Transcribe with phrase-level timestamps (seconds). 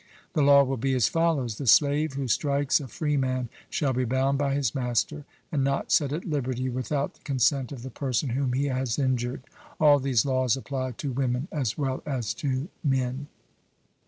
[0.33, 4.39] The law will be as follows: The slave who strikes a freeman shall be bound
[4.39, 8.53] by his master, and not set at liberty without the consent of the person whom
[8.53, 9.43] he has injured.
[9.79, 13.27] All these laws apply to women as well as to men.